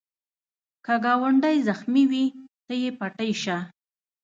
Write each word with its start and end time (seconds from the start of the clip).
که 0.85 0.93
ګاونډی 1.03 1.57
زخمې 1.67 2.03
وي، 2.11 2.25
ته 2.65 2.73
یې 2.81 2.89
پټۍ 2.99 3.31
شه 3.43 3.57